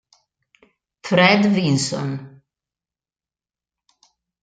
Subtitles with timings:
[1.03, 2.41] Fred Vinson